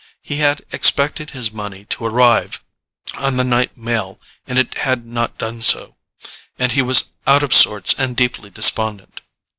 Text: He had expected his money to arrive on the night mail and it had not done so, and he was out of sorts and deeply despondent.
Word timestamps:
He 0.23 0.37
had 0.37 0.65
expected 0.71 1.29
his 1.29 1.51
money 1.51 1.85
to 1.91 2.05
arrive 2.07 2.63
on 3.19 3.37
the 3.37 3.43
night 3.43 3.77
mail 3.77 4.19
and 4.47 4.57
it 4.57 4.79
had 4.79 5.05
not 5.05 5.37
done 5.37 5.61
so, 5.61 5.95
and 6.57 6.71
he 6.71 6.81
was 6.81 7.11
out 7.27 7.43
of 7.43 7.53
sorts 7.53 7.93
and 7.99 8.17
deeply 8.17 8.49
despondent. 8.49 9.21